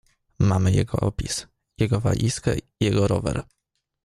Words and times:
"Mamy 0.39 0.71
jego 0.71 0.97
opis, 0.99 1.47
jego 1.77 1.99
walizkę, 1.99 2.55
jego 2.79 3.07
rower." 3.07 3.43